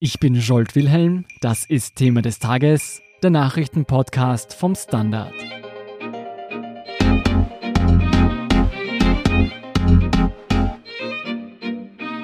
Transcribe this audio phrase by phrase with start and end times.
[0.00, 5.32] Ich bin Scholt Wilhelm, das ist Thema des Tages, der Nachrichtenpodcast vom Standard.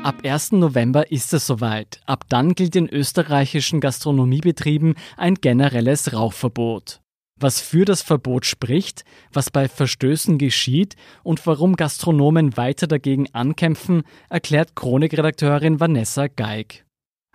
[0.05, 0.53] Ab 1.
[0.53, 2.01] November ist es soweit.
[2.07, 7.01] Ab dann gilt in österreichischen Gastronomiebetrieben ein generelles Rauchverbot.
[7.41, 10.95] Was für das Verbot spricht, was bei Verstößen geschieht
[11.25, 16.84] und warum Gastronomen weiter dagegen ankämpfen, erklärt Chronikredakteurin Vanessa Geig.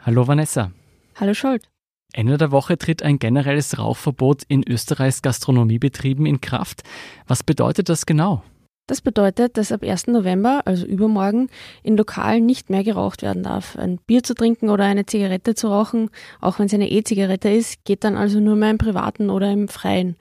[0.01, 0.71] Hallo Vanessa.
[1.19, 1.67] Hallo Scholt.
[2.13, 6.83] Ende der Woche tritt ein generelles Rauchverbot in Österreichs Gastronomiebetrieben in Kraft.
[7.27, 8.41] Was bedeutet das genau?
[8.87, 10.07] Das bedeutet, dass ab 1.
[10.07, 11.49] November, also übermorgen,
[11.83, 13.75] in Lokalen nicht mehr geraucht werden darf.
[13.75, 16.09] Ein Bier zu trinken oder eine Zigarette zu rauchen,
[16.39, 19.67] auch wenn es eine E-Zigarette ist, geht dann also nur mehr im Privaten oder im
[19.67, 20.15] Freien.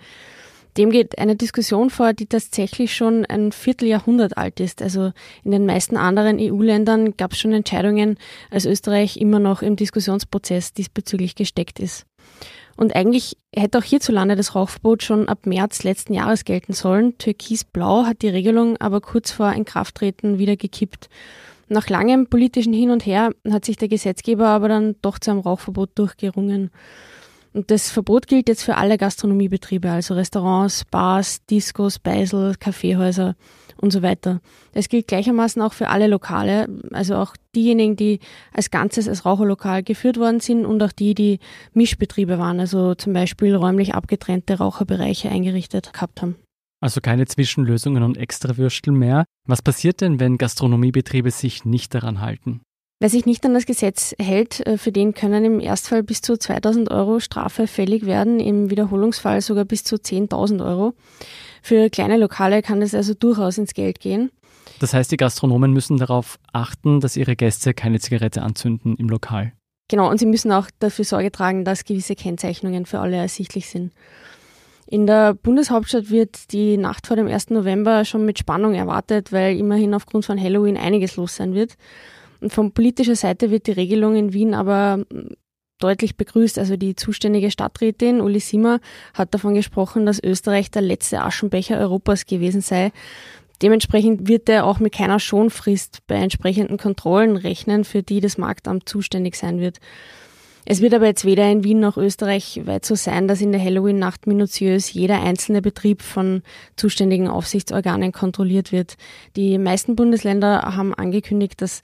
[0.79, 4.81] Dem geht eine Diskussion vor, die tatsächlich schon ein Vierteljahrhundert alt ist.
[4.81, 8.17] Also in den meisten anderen EU-Ländern gab es schon Entscheidungen,
[8.49, 12.07] als Österreich immer noch im Diskussionsprozess diesbezüglich gesteckt ist.
[12.77, 17.19] Und eigentlich hätte auch hierzulande das Rauchverbot schon ab März letzten Jahres gelten sollen.
[17.19, 21.09] Türkisblau hat die Regelung aber kurz vor Inkrafttreten wieder gekippt.
[21.69, 25.41] Nach langem politischen Hin und Her hat sich der Gesetzgeber aber dann doch zu einem
[25.41, 26.71] Rauchverbot durchgerungen.
[27.53, 33.35] Und das Verbot gilt jetzt für alle Gastronomiebetriebe, also Restaurants, Bars, Discos, Beisel, Kaffeehäuser
[33.81, 34.41] und so weiter.
[34.73, 38.21] Es gilt gleichermaßen auch für alle Lokale, also auch diejenigen, die
[38.53, 41.39] als Ganzes als Raucherlokal geführt worden sind und auch die, die
[41.73, 46.37] Mischbetriebe waren, also zum Beispiel räumlich abgetrennte Raucherbereiche eingerichtet gehabt haben.
[46.81, 49.25] Also keine Zwischenlösungen und Extrawürstel mehr.
[49.47, 52.61] Was passiert denn, wenn Gastronomiebetriebe sich nicht daran halten?
[53.01, 56.37] Wer sich nicht an das Gesetz hält, äh, für den können im Erstfall bis zu
[56.37, 60.95] 2000 Euro Strafe fällig werden, im Wiederholungsfall sogar bis zu 10.000 Euro.
[61.63, 64.33] Für kleine Lokale kann es also durchaus ins Geld gehen.
[64.81, 69.53] Das heißt, die Gastronomen müssen darauf achten, dass ihre Gäste keine Zigarette anzünden im Lokal.
[69.87, 73.93] Genau, und sie müssen auch dafür Sorge tragen, dass gewisse Kennzeichnungen für alle ersichtlich sind.
[74.87, 77.51] In der Bundeshauptstadt wird die Nacht vor dem 1.
[77.51, 81.77] November schon mit Spannung erwartet, weil immerhin aufgrund von Halloween einiges los sein wird.
[82.41, 85.05] Und von politischer Seite wird die Regelung in Wien aber
[85.79, 86.59] deutlich begrüßt.
[86.59, 88.81] Also die zuständige Stadträtin Uli Simmer
[89.15, 92.93] hat davon gesprochen, dass Österreich der letzte Aschenbecher Europas gewesen sei.
[93.63, 98.89] Dementsprechend wird er auch mit keiner Schonfrist bei entsprechenden Kontrollen rechnen, für die das Marktamt
[98.89, 99.79] zuständig sein wird.
[100.71, 103.65] Es wird aber jetzt weder in Wien noch Österreich weit so sein, dass in der
[103.65, 106.43] Halloween-Nacht minutiös jeder einzelne Betrieb von
[106.77, 108.97] zuständigen Aufsichtsorganen kontrolliert wird.
[109.35, 111.81] Die meisten Bundesländer haben angekündigt, dass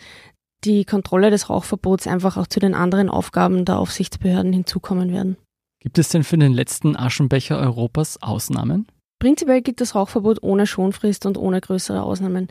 [0.65, 5.37] die Kontrolle des Rauchverbots einfach auch zu den anderen Aufgaben der Aufsichtsbehörden hinzukommen werden.
[5.81, 8.87] Gibt es denn für den letzten Aschenbecher Europas Ausnahmen?
[9.19, 12.49] Prinzipiell gibt das Rauchverbot ohne Schonfrist und ohne größere Ausnahmen.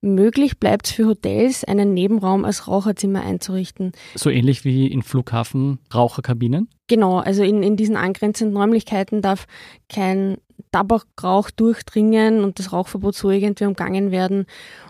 [0.00, 3.92] Möglich bleibt es für Hotels, einen Nebenraum als Raucherzimmer einzurichten.
[4.14, 6.68] So ähnlich wie in Flughafen Raucherkabinen?
[6.88, 9.46] Genau, also in, in diesen angrenzenden Räumlichkeiten darf
[9.88, 10.38] kein
[10.74, 14.46] Tabakrauch durchdringen und das Rauchverbot so irgendwie umgangen werden.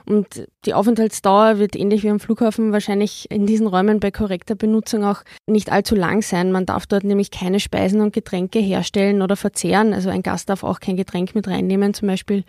[0.06, 5.04] Und die Aufenthaltsdauer wird ähnlich wie am Flughafen wahrscheinlich in diesen Räumen bei korrekter Benutzung
[5.04, 6.52] auch nicht allzu lang sein.
[6.52, 9.92] Man darf dort nämlich keine Speisen und Getränke herstellen oder verzehren.
[9.92, 12.44] Also ein Gast darf auch kein Getränk mit reinnehmen zum Beispiel.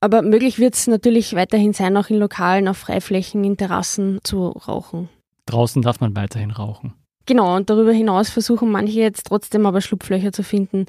[0.00, 4.48] Aber möglich wird es natürlich weiterhin sein, auch in Lokalen, auf Freiflächen, in Terrassen zu
[4.48, 5.08] rauchen.
[5.46, 6.92] Draußen darf man weiterhin rauchen.
[7.26, 10.84] Genau, und darüber hinaus versuchen manche jetzt trotzdem aber Schlupflöcher zu finden.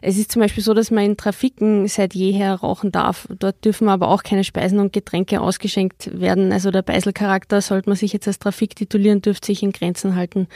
[0.00, 3.28] Es ist zum Beispiel so, dass man in Trafiken seit jeher rauchen darf.
[3.38, 6.52] Dort dürfen aber auch keine Speisen und Getränke ausgeschenkt werden.
[6.52, 10.48] Also der Beiselcharakter, sollte man sich jetzt als Trafik titulieren, dürfte sich in Grenzen halten.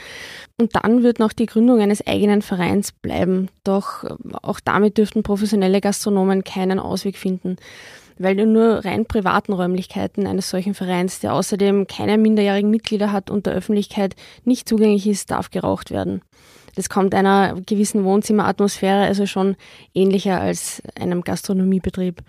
[0.59, 3.49] Und dann wird noch die Gründung eines eigenen Vereins bleiben.
[3.63, 4.05] Doch
[4.41, 7.57] auch damit dürften professionelle Gastronomen keinen Ausweg finden
[8.19, 13.31] weil in nur rein privaten Räumlichkeiten eines solchen Vereins, der außerdem keine minderjährigen Mitglieder hat
[13.31, 16.21] und der Öffentlichkeit nicht zugänglich ist, darf geraucht werden.
[16.75, 19.55] Das kommt einer gewissen Wohnzimmeratmosphäre also schon
[19.93, 22.21] ähnlicher als einem Gastronomiebetrieb.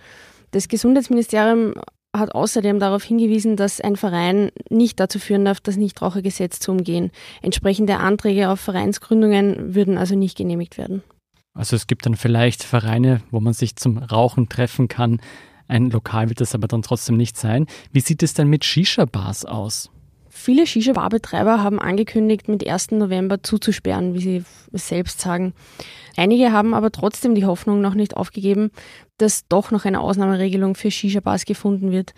[0.53, 1.75] Das Gesundheitsministerium
[2.17, 7.11] hat außerdem darauf hingewiesen, dass ein Verein nicht dazu führen darf, das Nichtrauchergesetz zu umgehen.
[7.43, 11.03] Entsprechende Anträge auf Vereinsgründungen würden also nicht genehmigt werden.
[11.55, 15.21] Also es gibt dann vielleicht Vereine, wo man sich zum Rauchen treffen kann,
[15.71, 17.67] ein Lokal wird das aber dann trotzdem nicht sein.
[17.93, 19.91] Wie sieht es denn mit Shisha-Bars aus?
[20.29, 22.93] Viele Shisha-Bar-Betreiber haben angekündigt, mit 1.
[22.93, 25.55] November zuzusperren, wie sie es selbst sagen.
[26.17, 28.71] Einige haben aber trotzdem die Hoffnung noch nicht aufgegeben,
[29.19, 32.15] dass doch noch eine Ausnahmeregelung für Shisha-Bars gefunden wird.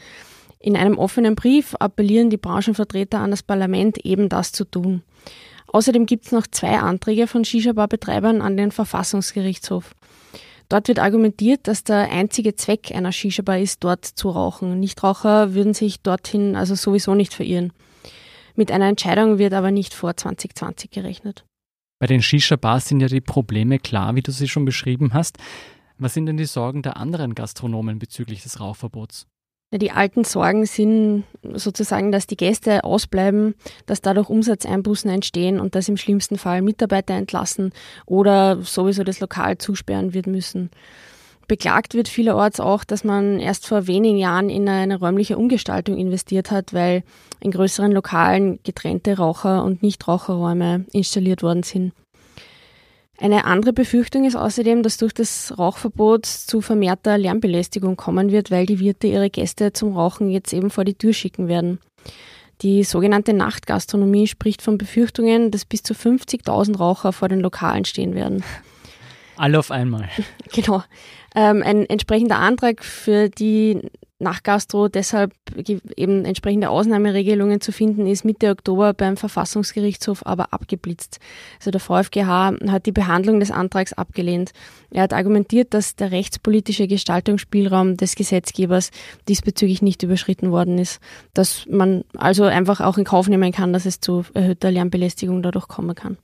[0.59, 5.03] In einem offenen Brief appellieren die Branchenvertreter an das Parlament, eben das zu tun.
[5.67, 9.95] Außerdem gibt es noch zwei Anträge von Shisha-Bar-Betreibern an den Verfassungsgerichtshof.
[10.73, 14.81] Dort wird argumentiert, dass der einzige Zweck einer Shisha-Bar ist, dort zu rauchen.
[14.81, 17.75] Nichtraucher würden sich dorthin also sowieso nicht verirren.
[18.55, 21.45] Mit einer Entscheidung wird aber nicht vor 2020 gerechnet.
[21.99, 25.37] Bei den Shisha-Bars sind ja die Probleme klar, wie du sie schon beschrieben hast.
[25.99, 29.27] Was sind denn die Sorgen der anderen Gastronomen bezüglich des Rauchverbots?
[29.75, 31.25] Die alten Sorgen sind
[31.55, 33.55] sozusagen, dass die Gäste ausbleiben,
[33.87, 37.73] dass dadurch Umsatzeinbußen entstehen und dass im schlimmsten Fall Mitarbeiter entlassen
[38.05, 40.71] oder sowieso das Lokal zusperren wird müssen.
[41.49, 46.51] Beklagt wird vielerorts auch, dass man erst vor wenigen Jahren in eine räumliche Umgestaltung investiert
[46.51, 47.03] hat, weil
[47.41, 51.93] in größeren Lokalen getrennte Raucher- und Nichtraucherräume installiert worden sind.
[53.23, 58.67] Eine andere Befürchtung ist außerdem, dass durch das Rauchverbot zu vermehrter Lärmbelästigung kommen wird, weil
[58.67, 61.79] die Wirte ihre Gäste zum Rauchen jetzt eben vor die Tür schicken werden.
[62.63, 68.17] Die sogenannte Nachtgastronomie spricht von Befürchtungen, dass bis zu 50.000 Raucher vor den Lokalen stehen
[68.17, 68.43] werden.
[69.37, 70.09] Alle auf einmal.
[70.53, 70.83] Genau.
[71.35, 73.81] Ähm, ein entsprechender Antrag für die
[74.23, 75.33] nach Gastro deshalb
[75.97, 81.19] eben entsprechende Ausnahmeregelungen zu finden ist Mitte Oktober beim Verfassungsgerichtshof aber abgeblitzt.
[81.59, 84.53] Also der VfGH hat die Behandlung des Antrags abgelehnt.
[84.91, 88.91] Er hat argumentiert, dass der rechtspolitische Gestaltungsspielraum des Gesetzgebers
[89.29, 91.01] diesbezüglich nicht überschritten worden ist,
[91.35, 95.69] dass man also einfach auch in Kauf nehmen kann, dass es zu erhöhter Lärmbelästigung dadurch
[95.69, 96.17] kommen kann.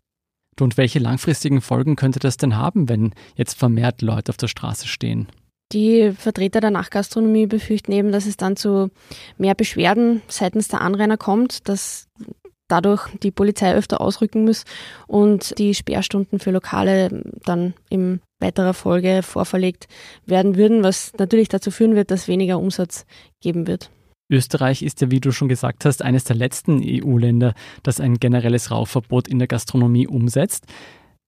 [0.60, 4.86] Und welche langfristigen Folgen könnte das denn haben, wenn jetzt vermehrt Leute auf der Straße
[4.86, 5.28] stehen?
[5.72, 8.90] Die Vertreter der Nachgastronomie befürchten eben, dass es dann zu
[9.36, 12.08] mehr Beschwerden seitens der Anrainer kommt, dass
[12.68, 14.64] dadurch die Polizei öfter ausrücken muss
[15.06, 19.88] und die Sperrstunden für Lokale dann in weiterer Folge vorverlegt
[20.26, 23.04] werden würden, was natürlich dazu führen wird, dass weniger Umsatz
[23.40, 23.90] geben wird.
[24.30, 28.70] Österreich ist ja, wie du schon gesagt hast, eines der letzten EU-Länder, das ein generelles
[28.70, 30.66] Rauchverbot in der Gastronomie umsetzt.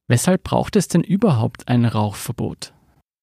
[0.09, 2.73] Weshalb braucht es denn überhaupt ein Rauchverbot?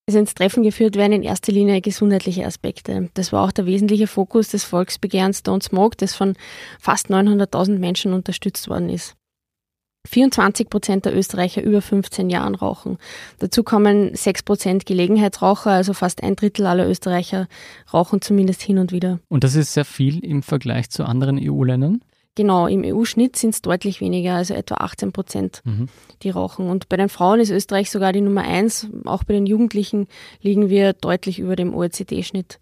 [0.07, 3.09] Also ins Treffen geführt werden in erster Linie gesundheitliche Aspekte.
[3.13, 6.35] Das war auch der wesentliche Fokus des Volksbegehrens Don't Smoke, das von
[6.79, 9.16] fast 900.000 Menschen unterstützt worden ist.
[10.07, 12.97] 24 Prozent der Österreicher über 15 Jahren rauchen.
[13.39, 17.47] Dazu kommen 6 Prozent Gelegenheitsraucher, also fast ein Drittel aller Österreicher
[17.93, 19.19] rauchen zumindest hin und wieder.
[19.27, 22.01] Und das ist sehr viel im Vergleich zu anderen EU-Ländern?
[22.35, 25.89] Genau, im EU-Schnitt sind es deutlich weniger, also etwa 18 Prozent, mhm.
[26.21, 26.69] die rauchen.
[26.69, 28.87] Und bei den Frauen ist Österreich sogar die Nummer eins.
[29.05, 30.07] Auch bei den Jugendlichen
[30.41, 32.59] liegen wir deutlich über dem OECD-Schnitt.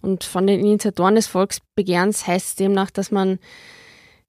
[0.00, 3.38] Und von den Initiatoren des Volksbegehrens heißt es demnach, dass man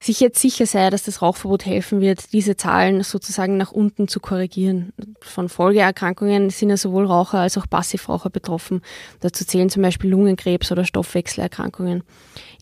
[0.03, 4.19] sich jetzt sicher sei, dass das Rauchverbot helfen wird, diese Zahlen sozusagen nach unten zu
[4.19, 4.93] korrigieren.
[5.21, 8.81] Von Folgeerkrankungen sind ja sowohl Raucher als auch Passivraucher betroffen.
[9.21, 12.03] Dazu zählen zum Beispiel Lungenkrebs oder Stoffwechselerkrankungen.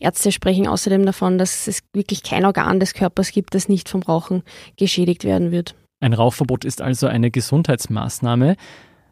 [0.00, 4.02] Ärzte sprechen außerdem davon, dass es wirklich kein Organ des Körpers gibt, das nicht vom
[4.02, 4.42] Rauchen
[4.76, 5.74] geschädigt werden wird.
[6.00, 8.56] Ein Rauchverbot ist also eine Gesundheitsmaßnahme.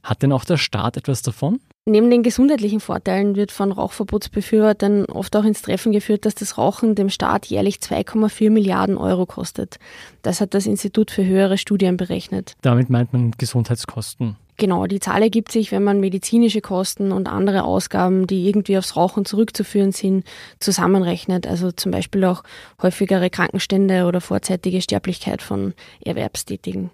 [0.02, 1.60] Hat denn auch der Staat etwas davon?
[1.86, 6.94] Neben den gesundheitlichen Vorteilen wird von Rauchverbotsbefürwortern oft auch ins Treffen geführt, dass das Rauchen
[6.94, 9.78] dem Staat jährlich 2,4 Milliarden Euro kostet.
[10.20, 12.52] Das hat das Institut für höhere Studien berechnet.
[12.60, 14.36] Damit meint man Gesundheitskosten.
[14.58, 18.94] Genau, die Zahl ergibt sich, wenn man medizinische Kosten und andere Ausgaben, die irgendwie aufs
[18.94, 20.24] Rauchen zurückzuführen sind,
[20.58, 21.46] zusammenrechnet.
[21.46, 22.42] Also zum Beispiel auch
[22.82, 25.72] häufigere Krankenstände oder vorzeitige Sterblichkeit von
[26.04, 26.90] Erwerbstätigen.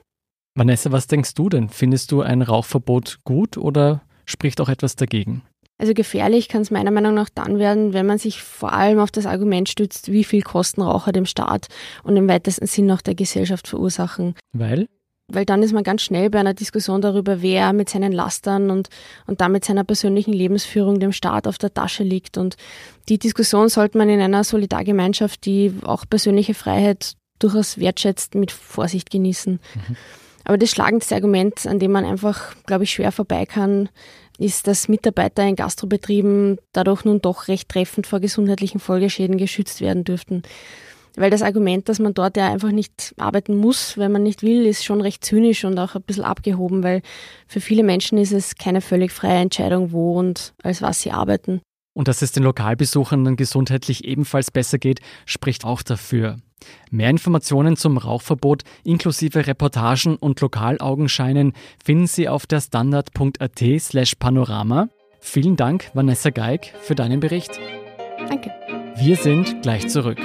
[0.55, 1.69] Vanessa, was denkst du denn?
[1.69, 5.43] Findest du ein Rauchverbot gut oder spricht auch etwas dagegen?
[5.78, 9.11] Also gefährlich kann es meiner Meinung nach dann werden, wenn man sich vor allem auf
[9.11, 11.67] das Argument stützt, wie viel Kosten Raucher dem Staat
[12.02, 14.34] und im weitesten Sinn auch der Gesellschaft verursachen.
[14.52, 14.88] Weil?
[15.28, 18.88] Weil dann ist man ganz schnell bei einer Diskussion darüber, wer mit seinen Lastern und,
[19.26, 22.38] und damit seiner persönlichen Lebensführung dem Staat auf der Tasche liegt.
[22.38, 22.56] Und
[23.09, 29.11] die Diskussion sollte man in einer Solidargemeinschaft, die auch persönliche Freiheit durchaus wertschätzt, mit Vorsicht
[29.11, 29.61] genießen.
[29.75, 29.97] Mhm.
[30.47, 33.88] Aber das schlagendste Argument, an dem man einfach, glaube ich, schwer vorbei kann,
[34.38, 40.05] ist, dass Mitarbeiter in Gastrobetrieben dadurch nun doch recht treffend vor gesundheitlichen Folgeschäden geschützt werden
[40.05, 40.43] dürften.
[41.17, 44.67] Weil das Argument, dass man dort ja einfach nicht arbeiten muss, wenn man nicht will,
[44.67, 47.03] ist schon recht zynisch und auch ein bisschen abgehoben, weil
[47.49, 51.61] für viele Menschen ist es keine völlig freie Entscheidung, wo und als was sie arbeiten.
[51.97, 56.37] Und dass es den Lokalbesuchern dann gesundheitlich ebenfalls besser geht, spricht auch dafür.
[56.91, 64.91] Mehr Informationen zum Rauchverbot inklusive Reportagen und Lokalaugenscheinen finden Sie auf der standard.at slash panorama.
[65.21, 67.59] Vielen Dank, Vanessa Geig, für deinen Bericht.
[68.29, 68.50] Danke.
[68.97, 70.19] Wir sind gleich zurück.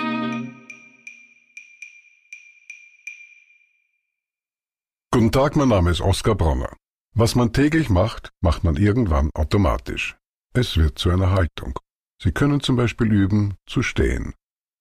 [5.11, 6.75] Guten Tag, mein Name ist Oskar Bronner.
[7.13, 10.17] Was man täglich macht, macht man irgendwann automatisch.
[10.53, 11.79] Es wird zu einer Haltung.
[12.21, 14.33] Sie können zum Beispiel üben, zu stehen,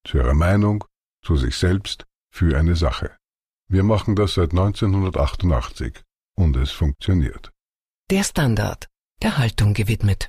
[0.04, 0.84] zu Ihrer Meinung,
[1.24, 3.16] zu sich selbst, für eine Sache.
[3.68, 6.02] Wir machen das seit 1988
[6.36, 7.52] und es funktioniert.
[8.10, 8.88] Der Standard,
[9.22, 10.28] der Haltung gewidmet.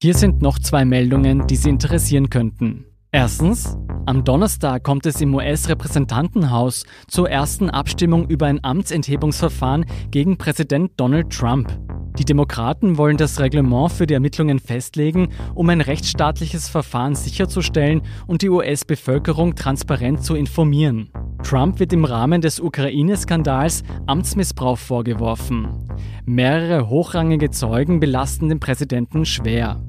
[0.00, 2.86] Hier sind noch zwei Meldungen, die Sie interessieren könnten.
[3.10, 10.92] Erstens, am Donnerstag kommt es im US-Repräsentantenhaus zur ersten Abstimmung über ein Amtsenthebungsverfahren gegen Präsident
[10.96, 11.76] Donald Trump.
[12.18, 18.42] Die Demokraten wollen das Reglement für die Ermittlungen festlegen, um ein rechtsstaatliches Verfahren sicherzustellen und
[18.42, 21.10] die US-Bevölkerung transparent zu informieren.
[21.42, 25.88] Trump wird im Rahmen des Ukraine-Skandals Amtsmissbrauch vorgeworfen.
[26.26, 29.82] Mehrere hochrangige Zeugen belasten den Präsidenten schwer.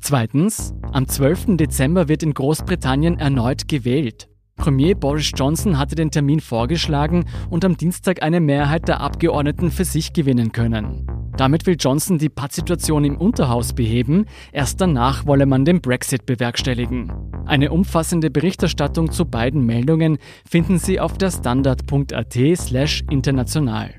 [0.00, 1.56] Zweitens, am 12.
[1.56, 4.28] Dezember wird in Großbritannien erneut gewählt.
[4.56, 9.84] Premier Boris Johnson hatte den Termin vorgeschlagen und am Dienstag eine Mehrheit der Abgeordneten für
[9.84, 11.06] sich gewinnen können.
[11.36, 17.12] Damit will Johnson die Pattsituation im Unterhaus beheben, erst danach wolle man den Brexit bewerkstelligen.
[17.44, 23.94] Eine umfassende Berichterstattung zu beiden Meldungen finden Sie auf der standard.at slash international.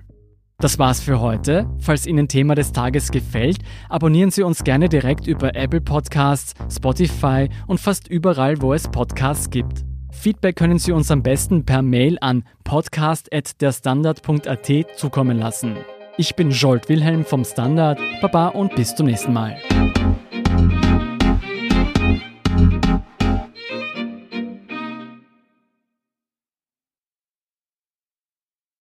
[0.60, 1.70] Das war's für heute.
[1.80, 3.58] Falls Ihnen Thema des Tages gefällt,
[3.90, 9.50] abonnieren Sie uns gerne direkt über Apple Podcasts, Spotify und fast überall, wo es Podcasts
[9.50, 9.84] gibt.
[10.12, 15.76] Feedback können Sie uns am besten per Mail an podcast.derstandard.at zukommen lassen.
[16.18, 18.00] Ich bin Jolt Wilhelm vom Standard.
[18.22, 19.58] Baba und bis zum nächsten Mal.